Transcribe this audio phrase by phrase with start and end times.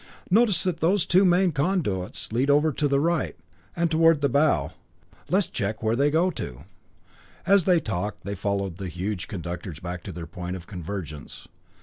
[0.31, 3.35] Notice that those two main conduits lead over to the right,
[3.75, 4.71] and toward the bow.
[5.29, 6.63] Let's check where they go to."
[7.45, 11.47] As they talked they followed the huge conductors back to their point of convergence.